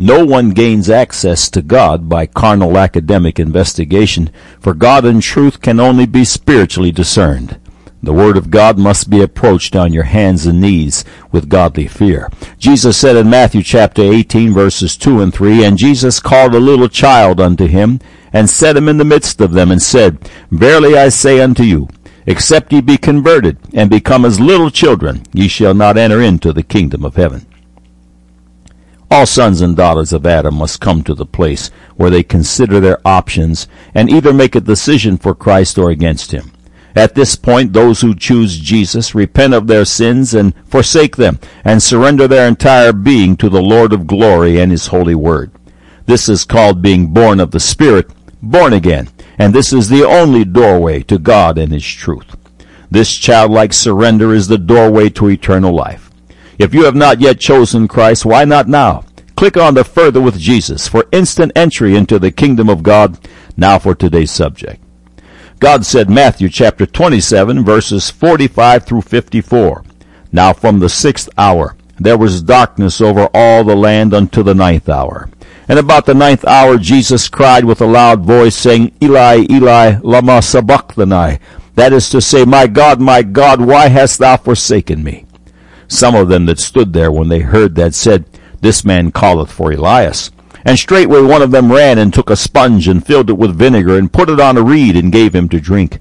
[0.00, 5.80] No one gains access to God by carnal academic investigation, for God and truth can
[5.80, 7.58] only be spiritually discerned.
[8.00, 12.30] The Word of God must be approached on your hands and knees with godly fear.
[12.58, 16.88] Jesus said in Matthew chapter 18 verses 2 and 3, And Jesus called a little
[16.88, 17.98] child unto him,
[18.32, 21.88] and set him in the midst of them, and said, Verily I say unto you,
[22.24, 26.62] except ye be converted, and become as little children, ye shall not enter into the
[26.62, 27.46] kingdom of heaven.
[29.10, 33.00] All sons and daughters of Adam must come to the place where they consider their
[33.06, 36.52] options and either make a decision for Christ or against him.
[36.94, 41.82] At this point, those who choose Jesus repent of their sins and forsake them and
[41.82, 45.52] surrender their entire being to the Lord of glory and His holy word.
[46.06, 48.10] This is called being born of the Spirit,
[48.42, 52.36] born again, and this is the only doorway to God and His truth.
[52.90, 56.10] This childlike surrender is the doorway to eternal life.
[56.58, 59.04] If you have not yet chosen Christ, why not now?
[59.38, 63.16] Click on the Further with Jesus for instant entry into the kingdom of God.
[63.56, 64.82] Now for today's subject.
[65.60, 69.84] God said Matthew chapter 27 verses 45 through 54.
[70.32, 74.88] Now from the sixth hour there was darkness over all the land unto the ninth
[74.88, 75.30] hour.
[75.68, 80.42] And about the ninth hour Jesus cried with a loud voice saying, Eli, Eli, lama
[80.42, 81.38] sabachthani.
[81.76, 85.26] That is to say, My God, my God, why hast thou forsaken me?
[85.86, 88.24] Some of them that stood there when they heard that said,
[88.60, 90.30] This man calleth for Elias.
[90.64, 93.96] And straightway one of them ran and took a sponge and filled it with vinegar
[93.96, 96.00] and put it on a reed and gave him to drink.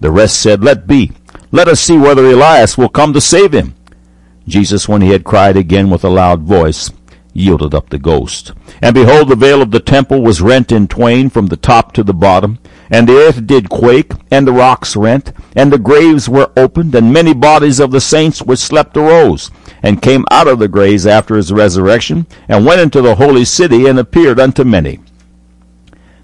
[0.00, 1.12] The rest said, Let be.
[1.50, 3.74] Let us see whether Elias will come to save him.
[4.46, 6.90] Jesus, when he had cried again with a loud voice,
[7.32, 8.52] yielded up the ghost.
[8.80, 12.02] And behold, the veil of the temple was rent in twain from the top to
[12.02, 12.58] the bottom,
[12.90, 17.12] and the earth did quake, and the rocks rent, and the graves were opened, and
[17.12, 19.50] many bodies of the saints which slept arose,
[19.82, 23.86] and came out of the graves after his resurrection, and went into the holy city,
[23.86, 25.00] and appeared unto many.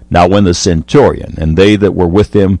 [0.09, 2.59] Now when the centurion and they that were with him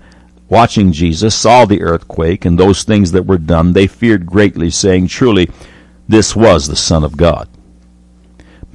[0.49, 5.07] watching Jesus saw the earthquake and those things that were done, they feared greatly, saying,
[5.07, 5.49] Truly,
[6.07, 7.47] this was the Son of God.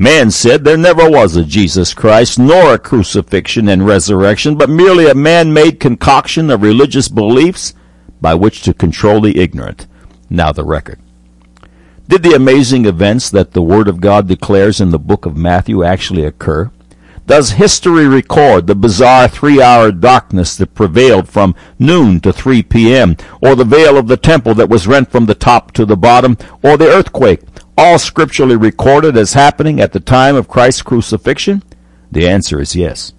[0.01, 5.09] Man said there never was a Jesus Christ, nor a crucifixion and resurrection, but merely
[5.09, 7.75] a man-made concoction of religious beliefs
[8.21, 9.89] by which to control the ignorant.
[10.31, 11.01] Now the record.
[12.07, 15.83] Did the amazing events that the Word of God declares in the book of Matthew
[15.83, 16.71] actually occur?
[17.27, 23.57] Does history record the bizarre three-hour darkness that prevailed from noon to 3 p.m., or
[23.57, 26.77] the veil of the temple that was rent from the top to the bottom, or
[26.77, 27.48] the earthquake,
[27.79, 31.63] all scripturally recorded as happening at the time of Christ's crucifixion?
[32.11, 33.13] The answer is yes.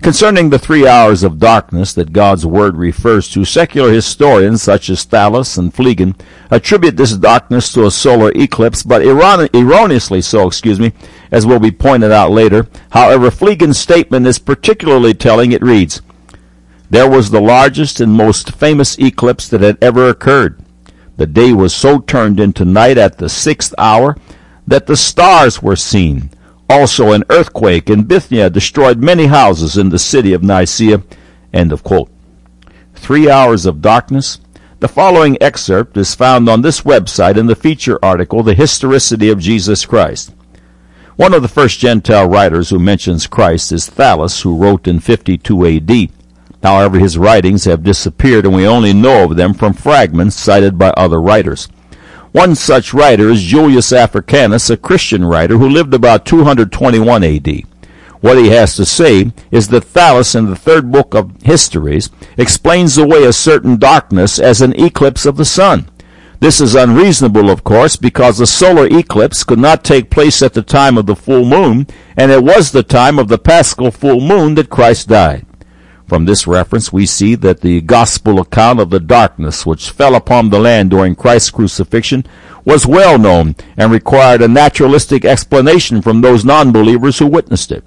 [0.00, 5.04] Concerning the three hours of darkness that God's Word refers to, secular historians such as
[5.04, 6.14] Thallus and Phlegon
[6.50, 10.92] attribute this darkness to a solar eclipse, but erron- erroneously so, excuse me,
[11.30, 12.68] as will be pointed out later.
[12.90, 15.52] However, Phlegon's statement is particularly telling.
[15.52, 16.00] It reads,
[16.88, 20.62] There was the largest and most famous eclipse that had ever occurred.
[21.16, 24.16] The day was so turned into night at the sixth hour
[24.66, 26.30] that the stars were seen
[26.68, 31.02] also, an earthquake in Bithynia destroyed many houses in the city of Nicaea.
[31.52, 32.10] End of quote.
[32.94, 34.40] Three hours of darkness.
[34.80, 39.38] The following excerpt is found on this website in the feature article, The Historicity of
[39.38, 40.34] Jesus Christ.
[41.14, 45.66] One of the first Gentile writers who mentions Christ is Thallus, who wrote in 52
[45.66, 46.10] AD.
[46.66, 50.88] However, his writings have disappeared and we only know of them from fragments cited by
[50.96, 51.68] other writers.
[52.32, 57.62] One such writer is Julius Africanus, a Christian writer who lived about 221 AD.
[58.20, 62.98] What he has to say is that Thallus in the third book of Histories explains
[62.98, 65.88] away a certain darkness as an eclipse of the sun.
[66.40, 70.62] This is unreasonable, of course, because the solar eclipse could not take place at the
[70.62, 74.56] time of the full moon, and it was the time of the paschal full moon
[74.56, 75.45] that Christ died.
[76.06, 80.50] From this reference, we see that the gospel account of the darkness which fell upon
[80.50, 82.24] the land during Christ's crucifixion
[82.64, 87.84] was well known and required a naturalistic explanation from those non-believers who witnessed it.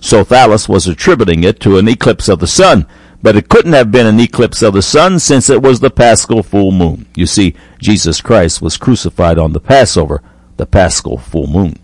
[0.00, 2.86] So Thallus was attributing it to an eclipse of the sun,
[3.22, 6.42] but it couldn't have been an eclipse of the sun since it was the paschal
[6.42, 7.06] full moon.
[7.14, 10.20] You see, Jesus Christ was crucified on the Passover,
[10.56, 11.78] the paschal full moon.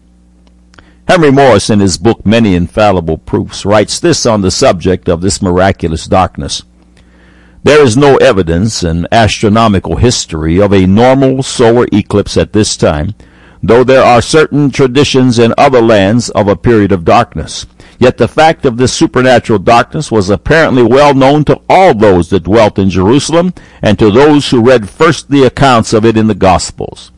[1.10, 5.42] Henry Morris, in his book Many Infallible Proofs, writes this on the subject of this
[5.42, 6.62] miraculous darkness.
[7.64, 13.16] There is no evidence in astronomical history of a normal solar eclipse at this time,
[13.60, 17.66] though there are certain traditions in other lands of a period of darkness.
[17.98, 22.44] Yet the fact of this supernatural darkness was apparently well known to all those that
[22.44, 23.52] dwelt in Jerusalem
[23.82, 27.10] and to those who read first the accounts of it in the Gospels.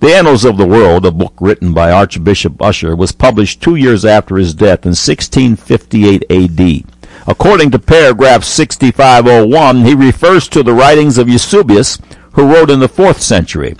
[0.00, 4.02] The Annals of the World, a book written by Archbishop Ussher, was published two years
[4.02, 6.84] after his death in 1658 AD.
[7.26, 11.98] According to paragraph 6501, he refers to the writings of Eusebius,
[12.32, 13.76] who wrote in the 4th century.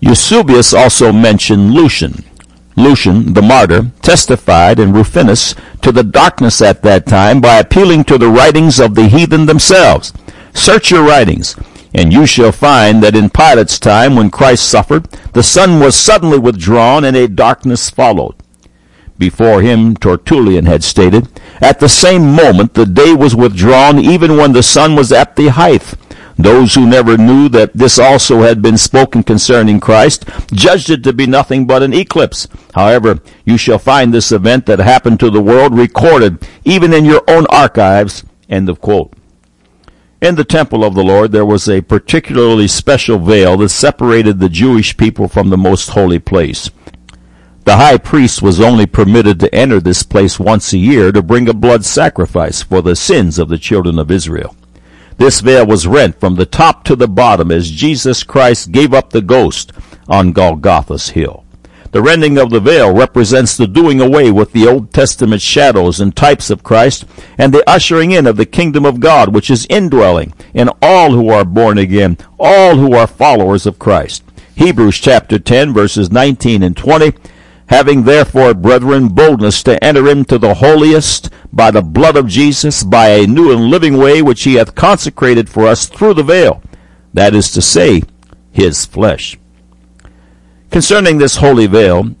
[0.00, 2.24] Eusebius also mentioned Lucian.
[2.74, 8.16] Lucian, the martyr, testified in Rufinus to the darkness at that time by appealing to
[8.16, 10.14] the writings of the heathen themselves.
[10.54, 11.56] Search your writings,
[11.94, 16.38] and you shall find that in Pilate's time, when Christ suffered, the sun was suddenly
[16.38, 18.34] withdrawn and a darkness followed.
[19.18, 21.28] Before him, Tertullian had stated,
[21.60, 25.48] At the same moment the day was withdrawn, even when the sun was at the
[25.48, 25.94] height.
[26.36, 31.12] Those who never knew that this also had been spoken concerning Christ judged it to
[31.12, 32.46] be nothing but an eclipse.
[32.74, 37.22] However, you shall find this event that happened to the world recorded even in your
[37.26, 38.22] own archives.
[38.48, 39.12] End of quote.
[40.20, 44.48] In the temple of the Lord, there was a particularly special veil that separated the
[44.48, 46.70] Jewish people from the most holy place.
[47.64, 51.48] The high priest was only permitted to enter this place once a year to bring
[51.48, 54.56] a blood sacrifice for the sins of the children of Israel.
[55.18, 59.10] This veil was rent from the top to the bottom as Jesus Christ gave up
[59.10, 59.72] the ghost
[60.08, 61.44] on Golgotha's hill.
[61.90, 66.14] The rending of the veil represents the doing away with the Old Testament shadows and
[66.14, 67.06] types of Christ
[67.38, 71.30] and the ushering in of the kingdom of God, which is indwelling in all who
[71.30, 74.22] are born again, all who are followers of Christ.
[74.54, 77.12] Hebrews chapter 10 verses 19 and 20
[77.68, 83.08] Having therefore, brethren, boldness to enter into the holiest by the blood of Jesus, by
[83.08, 86.62] a new and living way which he hath consecrated for us through the veil,
[87.12, 88.02] that is to say,
[88.50, 89.36] his flesh.
[90.70, 92.14] Concerning this holy veil,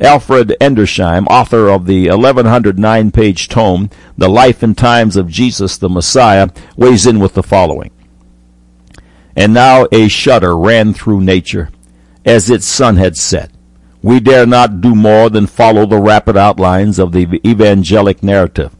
[0.00, 5.88] Alfred Edersheim, author of the 1109 page tome, The Life and Times of Jesus the
[5.88, 7.90] Messiah, weighs in with the following.
[9.34, 11.70] And now a shudder ran through nature
[12.24, 13.50] as its sun had set
[14.06, 18.72] we dare not do more than follow the rapid outlines of the evangelic narrative.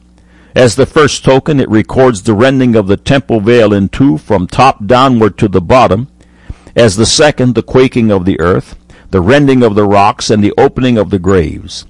[0.54, 4.46] As the first token, it records the rending of the temple veil in two from
[4.46, 6.06] top downward to the bottom.
[6.76, 8.76] As the second, the quaking of the earth,
[9.10, 11.86] the rending of the rocks, and the opening of the graves.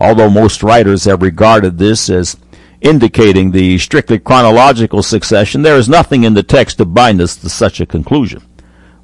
[0.00, 2.36] Although most writers have regarded this as
[2.80, 7.48] indicating the strictly chronological succession, there is nothing in the text to bind us to
[7.48, 8.42] such a conclusion.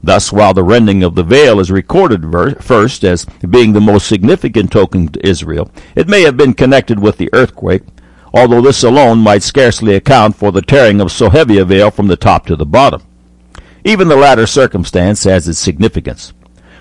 [0.03, 2.25] Thus, while the rending of the veil is recorded
[2.61, 7.19] first as being the most significant token to Israel, it may have been connected with
[7.19, 7.83] the earthquake,
[8.35, 12.09] although this alone might scarcely account for the tearing of so heavy a veil from
[12.09, 13.03] the top to the bottom.
[13.85, 16.33] Even the latter circumstance has its significance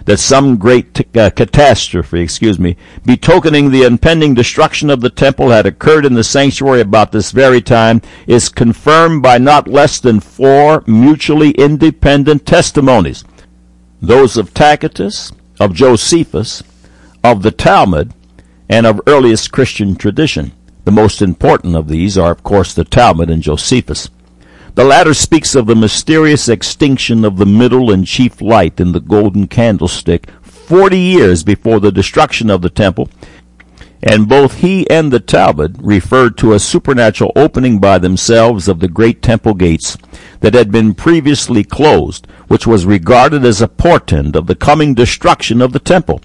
[0.05, 2.75] that some great t- uh, catastrophe, excuse me,
[3.05, 7.61] betokening the impending destruction of the temple had occurred in the sanctuary about this very
[7.61, 13.23] time is confirmed by not less than four mutually independent testimonies.
[14.01, 16.63] Those of Tacitus, of Josephus,
[17.23, 18.13] of the Talmud,
[18.67, 20.51] and of earliest Christian tradition.
[20.85, 24.09] The most important of these are, of course, the Talmud and Josephus.
[24.73, 29.01] The latter speaks of the mysterious extinction of the middle and chief light in the
[29.01, 33.09] golden candlestick 40 years before the destruction of the temple,
[34.01, 38.87] and both he and the Talmud referred to a supernatural opening by themselves of the
[38.87, 39.97] great temple gates
[40.39, 45.61] that had been previously closed, which was regarded as a portent of the coming destruction
[45.61, 46.21] of the temple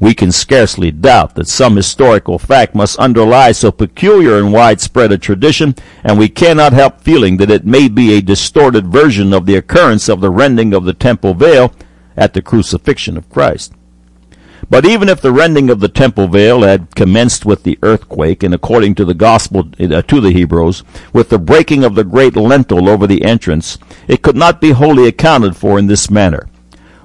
[0.00, 5.18] we can scarcely doubt that some historical fact must underlie so peculiar and widespread a
[5.18, 5.74] tradition,
[6.04, 10.08] and we cannot help feeling that it may be a distorted version of the occurrence
[10.08, 11.72] of the rending of the temple veil
[12.16, 13.72] at the crucifixion of Christ.
[14.70, 18.52] But even if the rending of the temple veil had commenced with the earthquake, and
[18.52, 22.88] according to the gospel uh, to the Hebrews, with the breaking of the great lintel
[22.88, 23.78] over the entrance,
[24.08, 26.48] it could not be wholly accounted for in this manner.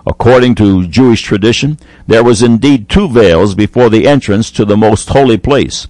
[0.06, 5.10] According to Jewish tradition, there was indeed two veils before the entrance to the most
[5.10, 5.88] holy place.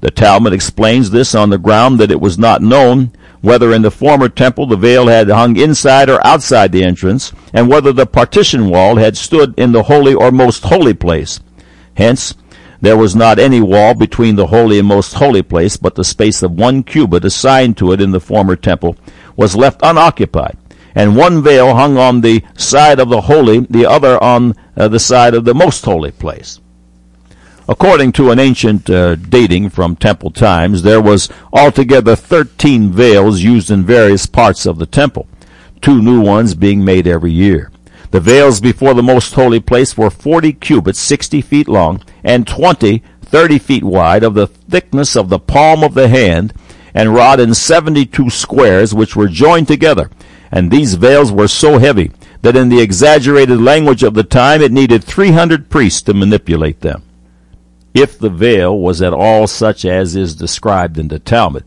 [0.00, 3.90] The Talmud explains this on the ground that it was not known whether in the
[3.90, 8.68] former temple the veil had hung inside or outside the entrance, and whether the partition
[8.68, 11.40] wall had stood in the holy or most holy place.
[11.94, 12.34] Hence,
[12.80, 16.42] there was not any wall between the holy and most holy place, but the space
[16.42, 18.96] of one cubit assigned to it in the former temple
[19.36, 20.56] was left unoccupied
[20.94, 24.98] and one veil hung on the side of the holy, the other on uh, the
[24.98, 26.60] side of the most holy place.
[27.68, 33.70] According to an ancient uh, dating from temple times, there was altogether 13 veils used
[33.70, 35.28] in various parts of the temple,
[35.80, 37.70] two new ones being made every year.
[38.10, 43.02] The veils before the most holy place were 40 cubits, 60 feet long, and 20,
[43.22, 46.52] 30 feet wide, of the thickness of the palm of the hand,
[46.92, 50.10] and wrought in 72 squares, which were joined together
[50.52, 54.70] and these veils were so heavy that in the exaggerated language of the time it
[54.70, 57.02] needed 300 priests to manipulate them.
[57.94, 61.64] If the veil was at all such as is described in the Talmud,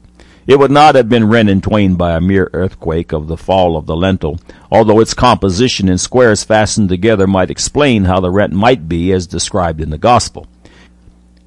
[0.47, 3.75] it would not have been rent in twain by a mere earthquake of the fall
[3.75, 4.39] of the lintel,
[4.71, 9.25] although its composition in squares fastened together might explain how the rent might be as
[9.25, 10.45] described in the Gospel.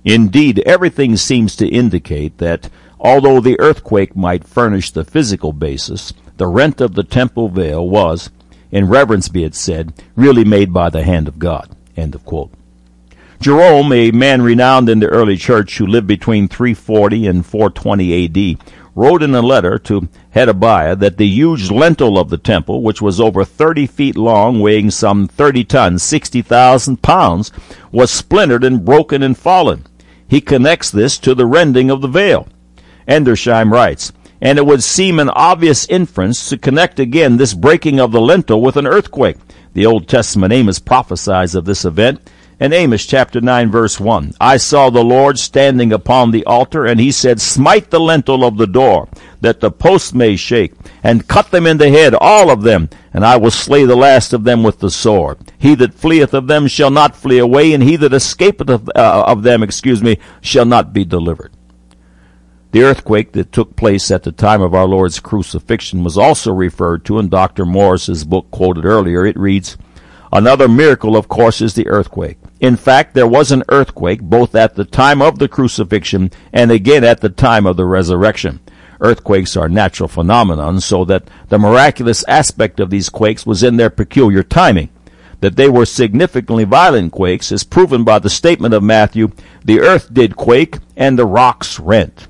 [0.04, 2.68] Indeed, everything seems to indicate that
[2.99, 8.30] although the earthquake might furnish the physical basis, the rent of the temple veil was,
[8.71, 11.76] in reverence be it said, really made by the hand of God.
[11.97, 12.50] End of quote.
[13.40, 18.59] Jerome, a man renowned in the early church who lived between 340 and 420 AD,
[18.97, 23.21] wrote in a letter to Hedaliah that the huge lintel of the temple, which was
[23.21, 27.52] over 30 feet long, weighing some 30 tons, 60,000 pounds,
[27.92, 29.87] was splintered and broken and fallen.
[30.26, 32.49] He connects this to the rending of the veil.
[33.07, 38.12] Edersheim writes, and it would seem an obvious inference to connect again this breaking of
[38.12, 39.37] the lintel with an earthquake.
[39.75, 42.21] The Old Testament Amos prophesies of this event
[42.61, 44.35] in Amos chapter 9 verse 1.
[44.40, 48.57] I saw the Lord standing upon the altar, and he said, Smite the lintel of
[48.57, 49.09] the door,
[49.40, 53.25] that the posts may shake, and cut them in the head, all of them, and
[53.25, 55.38] I will slay the last of them with the sword.
[55.59, 59.25] He that fleeth of them shall not flee away, and he that escapeth of, uh,
[59.26, 61.52] of them, excuse me, shall not be delivered.
[62.71, 67.03] The earthquake that took place at the time of our Lord's crucifixion was also referred
[67.07, 67.65] to in Dr.
[67.65, 69.25] Morris's book quoted earlier.
[69.25, 69.79] It reads,
[70.31, 72.37] Another miracle, of course, is the earthquake.
[72.61, 77.05] In fact, there was an earthquake both at the time of the crucifixion and again
[77.05, 78.61] at the time of the resurrection.
[79.01, 83.89] Earthquakes are natural phenomena, so that the miraculous aspect of these quakes was in their
[83.89, 84.91] peculiar timing.
[85.41, 89.31] That they were significantly violent quakes is proven by the statement of Matthew,
[89.65, 92.27] the earth did quake and the rocks rent.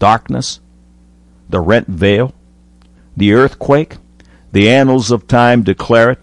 [0.00, 0.60] Darkness,
[1.48, 2.34] the rent veil,
[3.16, 3.98] the earthquake,
[4.50, 6.18] the annals of time declare it,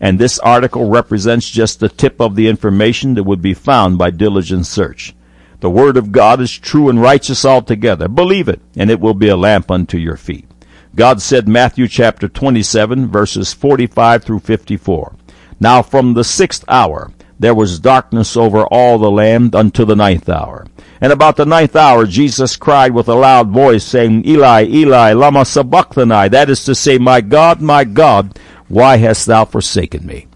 [0.00, 4.10] and this article represents just the tip of the information that would be found by
[4.10, 5.14] diligent search.
[5.60, 8.08] The Word of God is true and righteous altogether.
[8.08, 10.48] Believe it, and it will be a lamp unto your feet.
[10.96, 15.14] God said, Matthew chapter 27, verses 45 through 54.
[15.60, 20.28] Now from the sixth hour there was darkness over all the land unto the ninth
[20.28, 20.64] hour.
[21.00, 25.44] And about the ninth hour Jesus cried with a loud voice, saying, Eli, Eli, lama
[25.44, 30.28] sabachthani, that is to say, My God, my God, why hast thou forsaken me?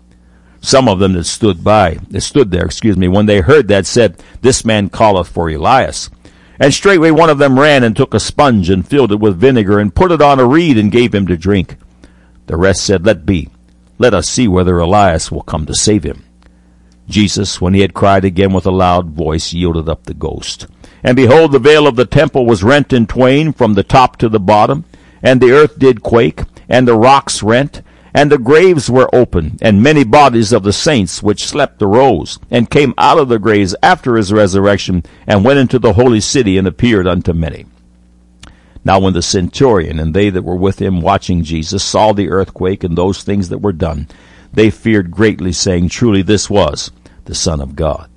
[0.61, 3.87] Some of them that stood by, that stood there, excuse me, when they heard that
[3.87, 6.11] said, This man calleth for Elias.
[6.59, 9.79] And straightway one of them ran and took a sponge and filled it with vinegar
[9.79, 11.77] and put it on a reed and gave him to drink.
[12.47, 13.49] The rest said, Let be.
[13.99, 16.26] Let us see whether Elias will come to save him.
[17.09, 20.67] Jesus, when he had cried again with a loud voice, yielded up the ghost.
[21.03, 24.29] And behold, the veil of the temple was rent in twain from the top to
[24.29, 24.85] the bottom,
[25.23, 27.83] and the earth did quake, and the rocks rent,
[28.13, 32.71] and the graves were open, and many bodies of the saints which slept arose, and
[32.71, 36.67] came out of the graves after his resurrection, and went into the holy city, and
[36.67, 37.67] appeared unto many.
[38.85, 42.85] Now when the centurion and they that were with him watching Jesus saw the earthquake
[42.85, 44.09] and those things that were done,
[44.53, 46.91] they feared greatly, saying, Truly this was
[47.27, 48.11] the Son of God.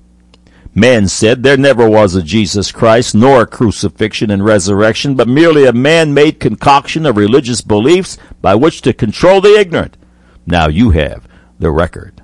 [0.74, 5.66] Men said there never was a Jesus Christ, nor a crucifixion and resurrection, but merely
[5.66, 9.98] a man-made concoction of religious beliefs by which to control the ignorant.
[10.46, 11.28] Now you have
[11.60, 12.19] the record.